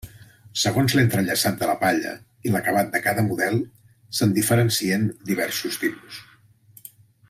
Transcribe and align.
Segons 0.61 0.95
l'entrellaçat 0.99 1.59
de 1.59 1.67
la 1.71 1.75
palla 1.83 2.15
i 2.49 2.55
l'acabat 2.55 2.91
de 2.97 3.03
cada 3.05 3.27
model, 3.29 3.61
se'n 4.21 4.35
diferencien 4.41 5.09
diversos 5.33 5.83
tipus. 5.87 6.23